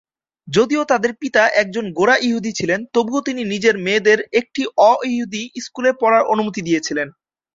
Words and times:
যদিও 0.47 0.83
তাঁদের 0.85 1.11
পিতা 1.15 1.43
একজন 1.61 1.85
গোঁড়া 1.91 2.15
ইহুদি 2.19 2.51
ছিলেন, 2.53 2.79
তবুও 2.93 3.21
তিনি 3.21 3.41
নিজের 3.43 3.75
মেয়েদের 3.77 4.19
একটি 4.39 4.61
অ-ইহুদি 4.83 5.43
স্কুলে 5.65 5.91
পড়ার 6.01 6.23
অনুমতি 6.25 6.61
দিয়েছিলেন। 6.61 7.07